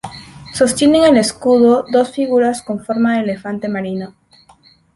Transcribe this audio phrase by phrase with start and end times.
[0.55, 4.15] Sostienen el escudo dos figuras con forma de elefante marino.